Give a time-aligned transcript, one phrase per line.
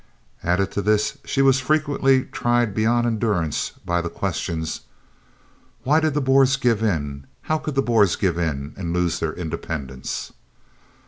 [0.41, 4.81] Added to this she was frequently tried beyond endurance by the questions:
[5.83, 7.27] "Why did the Boers give in?
[7.43, 10.31] How could the Boers give in and lose their independence?"